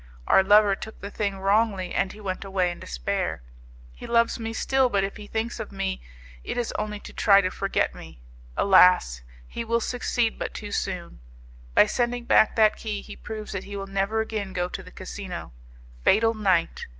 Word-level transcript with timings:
Our 0.25 0.41
lover 0.41 0.75
took 0.75 0.99
the 0.99 1.11
thing 1.11 1.37
wrongly, 1.37 1.93
and 1.93 2.11
he 2.11 2.19
went 2.19 2.43
away 2.43 2.71
in 2.71 2.79
despair; 2.79 3.43
he 3.93 4.07
loves 4.07 4.39
me 4.39 4.51
still, 4.51 4.89
but 4.89 5.03
if 5.03 5.17
he 5.17 5.27
thinks 5.27 5.59
of 5.59 5.71
me 5.71 6.01
it 6.43 6.57
is 6.57 6.71
only 6.79 6.99
to 7.01 7.13
try 7.13 7.39
to 7.39 7.51
forget 7.51 7.93
me. 7.93 8.19
Alas! 8.57 9.21
he 9.47 9.63
will 9.63 9.79
succeed 9.79 10.39
but 10.39 10.55
too 10.55 10.71
soon! 10.71 11.19
By 11.75 11.85
sending 11.85 12.23
back 12.25 12.55
that 12.55 12.77
key 12.77 13.03
he 13.03 13.15
proves 13.15 13.51
that 13.51 13.65
he 13.65 13.75
will 13.75 13.85
never 13.85 14.21
again 14.21 14.53
go 14.53 14.67
to 14.69 14.81
the 14.81 14.89
casino. 14.89 15.51
Fatal 16.03 16.33
night! 16.33 16.87